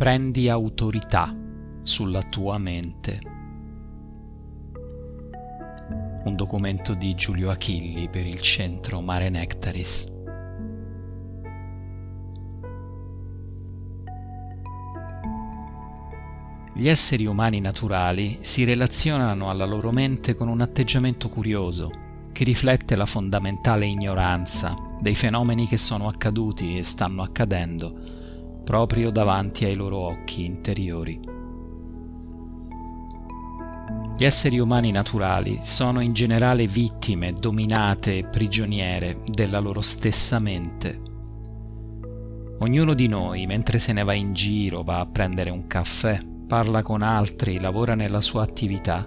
[0.00, 1.30] prendi autorità
[1.82, 3.20] sulla tua mente.
[6.24, 10.10] Un documento di Giulio Achilli per il centro Mare Nectaris.
[16.72, 21.90] Gli esseri umani naturali si relazionano alla loro mente con un atteggiamento curioso,
[22.32, 28.19] che riflette la fondamentale ignoranza dei fenomeni che sono accaduti e stanno accadendo
[28.70, 31.18] proprio davanti ai loro occhi interiori.
[34.16, 41.00] Gli esseri umani naturali sono in generale vittime, dominate e prigioniere della loro stessa mente.
[42.60, 46.82] Ognuno di noi, mentre se ne va in giro, va a prendere un caffè, parla
[46.82, 49.04] con altri, lavora nella sua attività,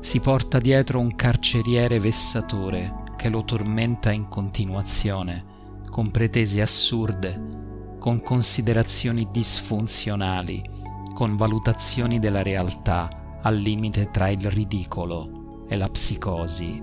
[0.00, 5.44] si porta dietro un carceriere vessatore che lo tormenta in continuazione,
[5.90, 7.66] con pretese assurde
[8.08, 10.64] con considerazioni disfunzionali,
[11.12, 16.82] con valutazioni della realtà al limite tra il ridicolo e la psicosi.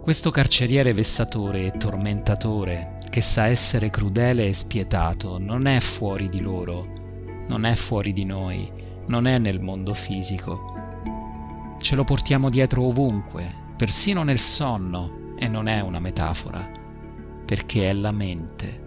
[0.00, 6.40] Questo carceriere vessatore e tormentatore, che sa essere crudele e spietato, non è fuori di
[6.40, 6.86] loro,
[7.48, 8.72] non è fuori di noi,
[9.08, 10.72] non è nel mondo fisico.
[11.78, 16.78] Ce lo portiamo dietro ovunque, persino nel sonno, e non è una metafora
[17.48, 18.86] perché è la mente.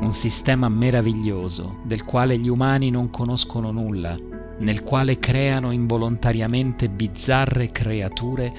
[0.00, 4.18] Un sistema meraviglioso del quale gli umani non conoscono nulla,
[4.58, 8.52] nel quale creano involontariamente bizzarre creature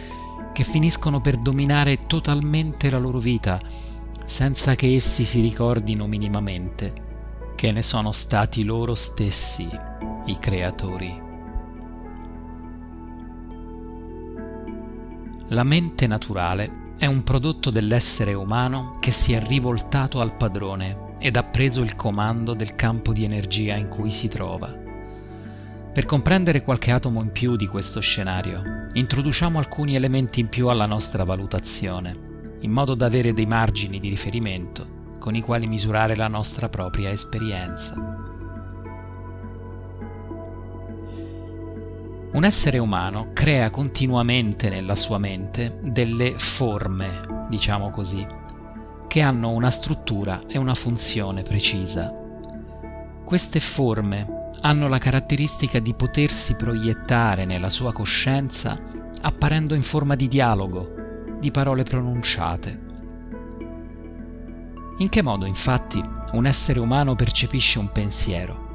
[0.53, 3.59] che finiscono per dominare totalmente la loro vita,
[4.23, 7.03] senza che essi si ricordino minimamente
[7.53, 9.68] che ne sono stati loro stessi
[10.28, 11.22] i creatori.
[15.50, 21.36] La mente naturale è un prodotto dell'essere umano che si è rivoltato al padrone ed
[21.36, 24.86] ha preso il comando del campo di energia in cui si trova.
[25.94, 30.88] Per comprendere qualche atomo in più di questo scenario, introduciamo alcuni elementi in più alla
[30.88, 36.28] nostra valutazione, in modo da avere dei margini di riferimento con i quali misurare la
[36.28, 38.27] nostra propria esperienza.
[42.30, 48.26] Un essere umano crea continuamente nella sua mente delle forme, diciamo così,
[49.08, 52.14] che hanno una struttura e una funzione precisa.
[53.24, 58.78] Queste forme hanno la caratteristica di potersi proiettare nella sua coscienza
[59.22, 60.94] apparendo in forma di dialogo,
[61.40, 62.86] di parole pronunciate.
[64.98, 68.66] In che modo, infatti, un essere umano percepisce un pensiero?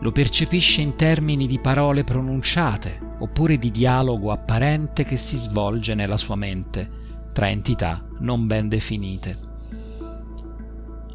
[0.00, 6.16] Lo percepisce in termini di parole pronunciate oppure di dialogo apparente che si svolge nella
[6.16, 7.04] sua mente
[7.36, 9.38] tra entità non ben definite.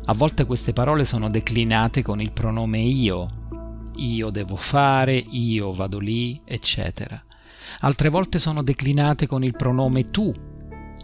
[0.06, 3.26] A volte queste parole sono declinate con il pronome io,
[3.96, 7.24] io devo fare, io vado lì, eccetera.
[7.80, 10.32] Altre volte sono declinate con il pronome tu,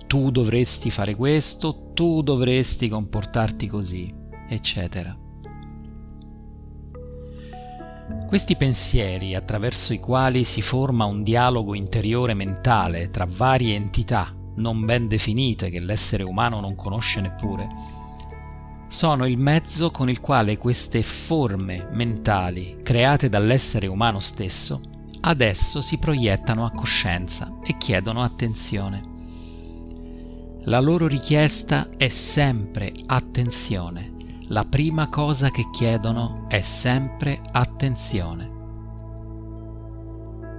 [0.05, 4.13] tu dovresti fare questo, tu dovresti comportarti così,
[4.47, 5.17] eccetera.
[8.27, 14.85] Questi pensieri, attraverso i quali si forma un dialogo interiore mentale tra varie entità non
[14.85, 17.67] ben definite che l'essere umano non conosce neppure,
[18.87, 24.81] sono il mezzo con il quale queste forme mentali create dall'essere umano stesso
[25.21, 29.01] adesso si proiettano a coscienza e chiedono attenzione.
[30.63, 34.15] La loro richiesta è sempre attenzione
[34.49, 38.55] la prima cosa che chiedono è sempre attenzione.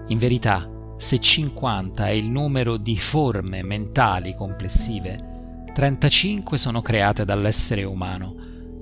[0.09, 0.69] In verità,
[0.99, 8.35] se 50 è il numero di forme mentali complessive, 35 sono create dall'essere umano,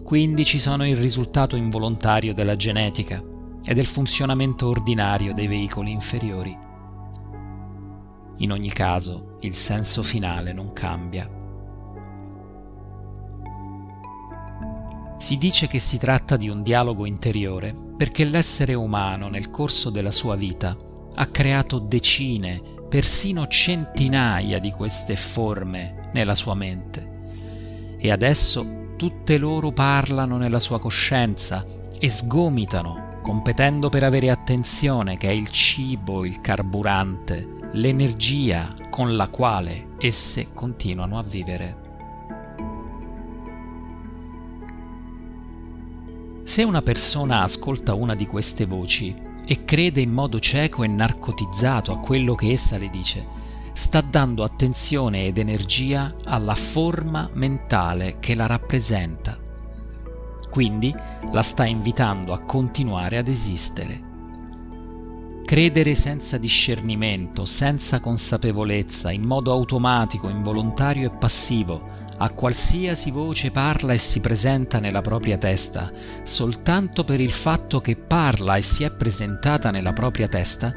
[0.02, 3.22] 15 sono il risultato involontario della genetica
[3.64, 6.56] e del funzionamento ordinario dei veicoli inferiori.
[8.38, 11.35] In ogni caso, il senso finale non cambia.
[15.18, 20.10] Si dice che si tratta di un dialogo interiore perché l'essere umano nel corso della
[20.10, 20.76] sua vita
[21.14, 27.14] ha creato decine, persino centinaia di queste forme nella sua mente
[27.98, 31.64] e adesso tutte loro parlano nella sua coscienza
[31.98, 39.28] e sgomitano, competendo per avere attenzione che è il cibo, il carburante, l'energia con la
[39.28, 41.85] quale esse continuano a vivere.
[46.46, 49.12] Se una persona ascolta una di queste voci
[49.44, 53.26] e crede in modo cieco e narcotizzato a quello che essa le dice,
[53.72, 59.38] sta dando attenzione ed energia alla forma mentale che la rappresenta.
[60.48, 60.94] quindi
[61.32, 64.04] la sta invitando a continuare ad esistere.
[65.44, 73.92] Credere senza discernimento, senza consapevolezza, in modo automatico, involontario e passivo, a qualsiasi voce parla
[73.92, 75.92] e si presenta nella propria testa,
[76.22, 80.72] soltanto per il fatto che parla e si è presentata nella propria testa,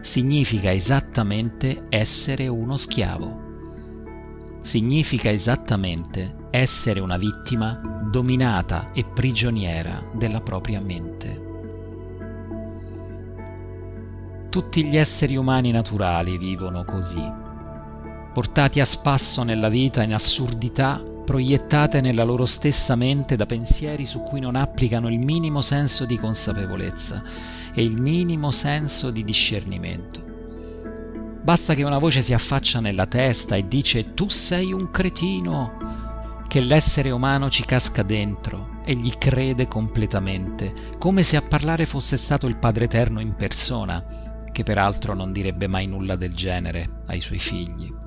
[0.00, 3.50] significa esattamente essere uno schiavo.
[4.62, 11.50] Significa esattamente essere una vittima dominata e prigioniera della propria mente.
[14.50, 17.41] Tutti gli esseri umani naturali vivono così
[18.32, 24.22] portati a spasso nella vita in assurdità proiettate nella loro stessa mente da pensieri su
[24.22, 27.22] cui non applicano il minimo senso di consapevolezza
[27.72, 30.30] e il minimo senso di discernimento.
[31.42, 36.60] Basta che una voce si affaccia nella testa e dice tu sei un cretino, che
[36.60, 42.46] l'essere umano ci casca dentro e gli crede completamente, come se a parlare fosse stato
[42.46, 44.04] il Padre Eterno in persona,
[44.52, 48.01] che peraltro non direbbe mai nulla del genere ai suoi figli.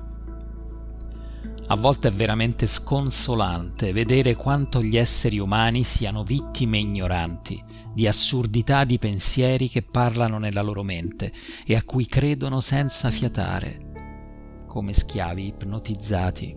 [1.68, 7.60] A volte è veramente sconsolante vedere quanto gli esseri umani siano vittime ignoranti
[7.92, 11.32] di assurdità di pensieri che parlano nella loro mente
[11.64, 16.56] e a cui credono senza fiatare, come schiavi ipnotizzati.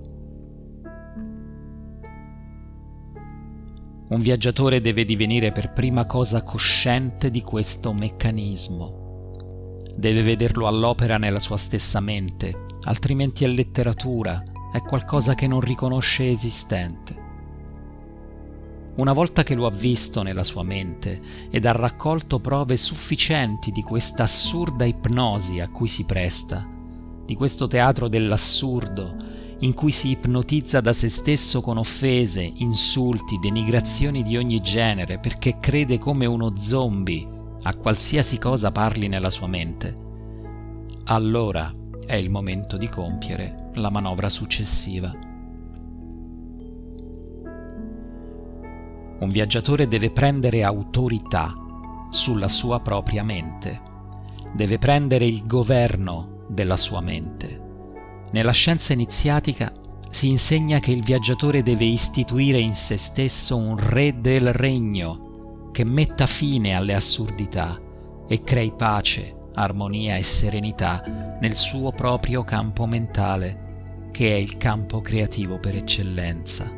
[4.09, 9.31] Un viaggiatore deve divenire per prima cosa cosciente di questo meccanismo.
[9.95, 16.29] Deve vederlo all'opera nella sua stessa mente, altrimenti è letteratura, è qualcosa che non riconosce
[16.29, 17.27] esistente.
[18.95, 23.81] Una volta che lo ha visto nella sua mente ed ha raccolto prove sufficienti di
[23.81, 26.67] questa assurda ipnosi a cui si presta,
[27.25, 29.15] di questo teatro dell'assurdo,
[29.59, 35.59] in cui si ipnotizza da se stesso con offese, insulti, denigrazioni di ogni genere, perché
[35.59, 37.27] crede come uno zombie
[37.63, 39.97] a qualsiasi cosa parli nella sua mente,
[41.05, 41.73] allora
[42.09, 45.13] è il momento di compiere la manovra successiva.
[49.19, 51.53] Un viaggiatore deve prendere autorità
[52.09, 53.79] sulla sua propria mente,
[54.55, 57.67] deve prendere il governo della sua mente.
[58.31, 59.71] Nella scienza iniziatica
[60.09, 65.83] si insegna che il viaggiatore deve istituire in se stesso un re del regno che
[65.83, 67.79] metta fine alle assurdità
[68.27, 75.01] e crei pace, armonia e serenità nel suo proprio campo mentale, che è il campo
[75.01, 76.77] creativo per eccellenza.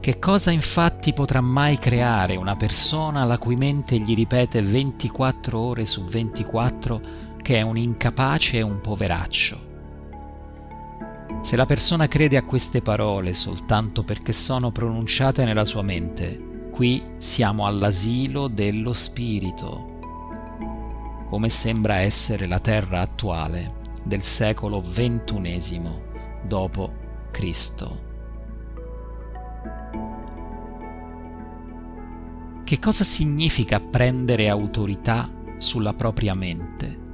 [0.00, 5.84] Che cosa infatti potrà mai creare una persona la cui mente gli ripete 24 ore
[5.84, 7.00] su 24
[7.42, 9.66] che è un incapace e un poveraccio?
[11.42, 17.02] Se la persona crede a queste parole soltanto perché sono pronunciate nella sua mente, qui
[17.18, 19.97] siamo all'asilo dello spirito,
[21.28, 26.06] come sembra essere la terra attuale del secolo XXI
[27.30, 28.06] Cristo.
[32.64, 37.06] Che cosa significa prendere autorità sulla propria mente?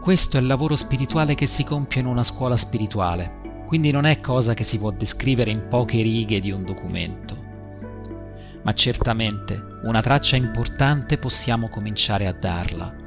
[0.00, 4.20] Questo è il lavoro spirituale che si compie in una scuola spirituale, quindi non è
[4.20, 7.42] cosa che si può descrivere in poche righe di un documento.
[8.64, 13.02] Ma certamente una traccia importante possiamo cominciare a darla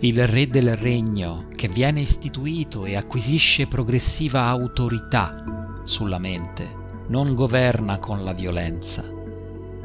[0.00, 6.68] il re del regno che viene istituito e acquisisce progressiva autorità sulla mente,
[7.08, 9.04] non governa con la violenza,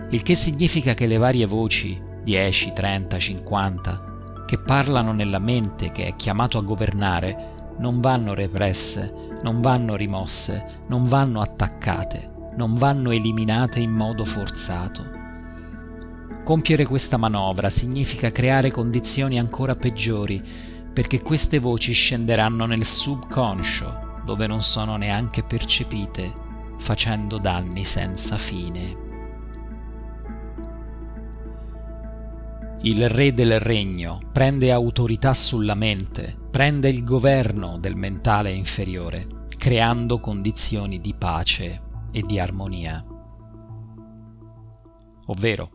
[0.09, 6.07] il che significa che le varie voci, 10, 30, 50, che parlano nella mente che
[6.07, 9.13] è chiamato a governare, non vanno represse,
[9.43, 15.19] non vanno rimosse, non vanno attaccate, non vanno eliminate in modo forzato
[16.43, 20.43] Compiere questa manovra significa creare condizioni ancora peggiori,
[20.91, 26.33] perché queste voci scenderanno nel subconscio, dove non sono neanche percepite,
[26.77, 29.09] facendo danni senza fine.
[32.81, 40.19] Il re del regno prende autorità sulla mente, prende il governo del mentale inferiore, creando
[40.19, 41.81] condizioni di pace
[42.11, 43.05] e di armonia.
[45.27, 45.69] Ovvero,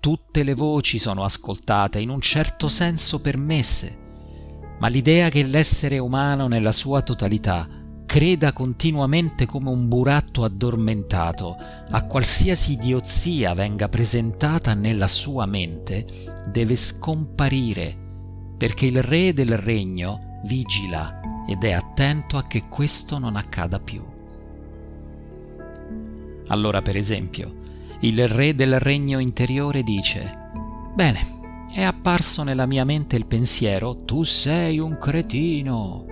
[0.00, 3.98] Tutte le voci sono ascoltate, in un certo senso permesse,
[4.78, 7.68] ma l'idea che l'essere umano nella sua totalità
[8.06, 11.54] creda continuamente come un buratto addormentato
[11.90, 16.06] a qualsiasi idiozia venga presentata nella sua mente
[16.46, 17.94] deve scomparire,
[18.56, 24.02] perché il re del regno vigila ed è attento a che questo non accada più.
[26.46, 27.59] Allora, per esempio,
[28.00, 30.50] il re del regno interiore dice,
[30.94, 31.20] Bene,
[31.72, 36.06] è apparso nella mia mente il pensiero, tu sei un cretino.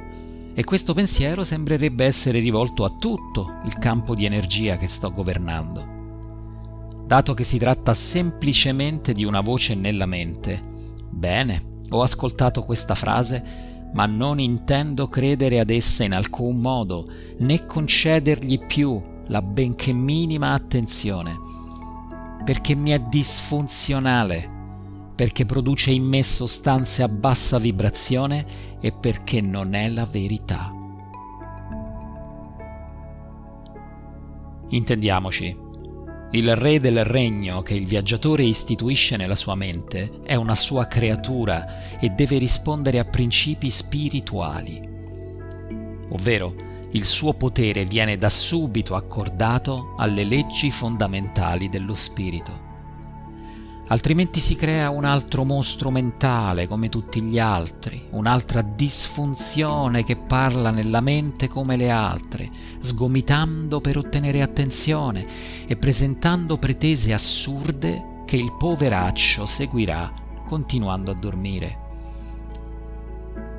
[0.54, 5.96] E questo pensiero sembrerebbe essere rivolto a tutto il campo di energia che sto governando.
[7.06, 10.62] Dato che si tratta semplicemente di una voce nella mente,
[11.08, 17.06] bene, ho ascoltato questa frase ma non intendo credere ad essa in alcun modo,
[17.38, 21.36] né concedergli più la benché minima attenzione,
[22.48, 24.50] perché mi è disfunzionale,
[25.14, 28.46] perché produce in me sostanze a bassa vibrazione
[28.80, 30.72] e perché non è la verità.
[34.70, 35.54] Intendiamoci,
[36.30, 41.98] il re del regno che il viaggiatore istituisce nella sua mente è una sua creatura
[41.98, 44.80] e deve rispondere a principi spirituali.
[46.12, 46.54] Ovvero,
[46.92, 52.66] il suo potere viene da subito accordato alle leggi fondamentali dello spirito
[53.88, 60.70] altrimenti si crea un altro mostro mentale come tutti gli altri, un'altra disfunzione che parla
[60.70, 65.26] nella mente come le altre, sgomitando per ottenere attenzione
[65.66, 70.12] e presentando pretese assurde che il poveraccio seguirà
[70.44, 71.86] continuando a dormire.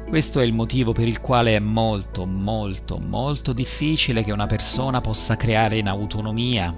[0.10, 5.02] Questo è il motivo per il quale è molto, molto, molto difficile che una persona
[5.02, 6.76] possa creare in autonomia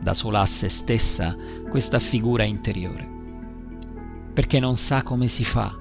[0.00, 1.36] da sola a se stessa
[1.70, 3.08] questa figura interiore,
[4.34, 5.72] perché non sa come si fa,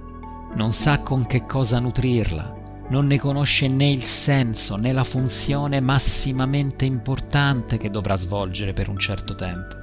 [0.55, 5.79] non sa con che cosa nutrirla, non ne conosce né il senso né la funzione
[5.79, 9.75] massimamente importante che dovrà svolgere per un certo tempo,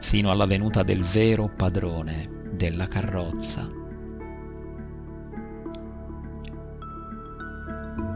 [0.00, 3.86] fino alla venuta del vero padrone della carrozza.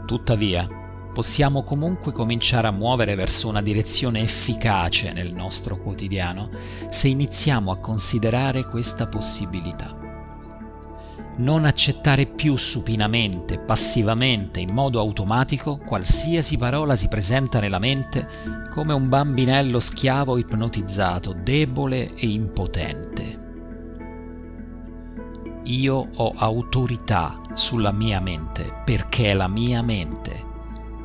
[0.06, 0.68] Tuttavia,
[1.12, 6.50] possiamo comunque cominciare a muovere verso una direzione efficace nel nostro quotidiano
[6.88, 10.02] se iniziamo a considerare questa possibilità.
[11.35, 18.28] Non accettare più supinamente, passivamente, in modo automatico, qualsiasi parola si presenta nella mente
[18.71, 23.31] come un bambinello schiavo ipnotizzato, debole e impotente.
[25.64, 30.50] Io ho autorità sulla mia mente perché è la mia mente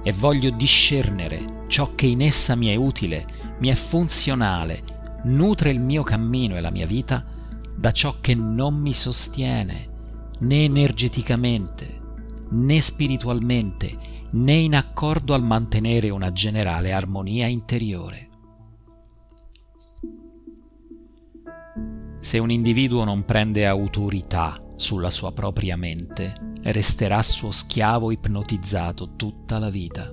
[0.01, 3.25] e voglio discernere ciò che in essa mi è utile,
[3.59, 4.83] mi è funzionale,
[5.25, 7.23] nutre il mio cammino e la mia vita
[7.75, 9.89] da ciò che non mi sostiene,
[10.39, 12.01] né energeticamente,
[12.49, 13.95] né spiritualmente,
[14.31, 18.26] né in accordo al mantenere una generale armonia interiore.
[22.27, 29.59] Se un individuo non prende autorità sulla sua propria mente, resterà suo schiavo ipnotizzato tutta
[29.59, 30.11] la vita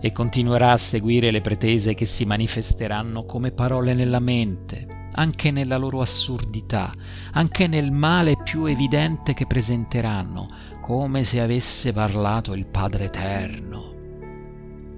[0.00, 5.76] e continuerà a seguire le pretese che si manifesteranno come parole nella mente, anche nella
[5.76, 6.90] loro assurdità,
[7.32, 10.48] anche nel male più evidente che presenteranno,
[10.80, 13.92] come se avesse parlato il Padre Eterno.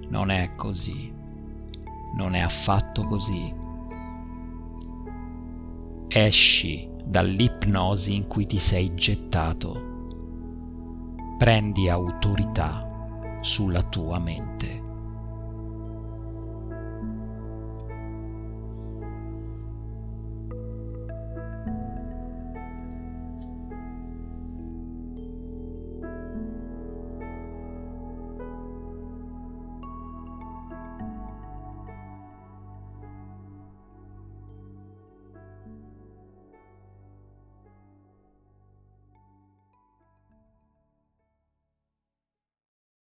[0.07, 1.13] Non è così,
[2.15, 3.58] non è affatto così.
[6.11, 9.81] Esci dall'ipnosi in cui ti sei gettato.
[11.37, 14.88] Prendi autorità sulla tua mente.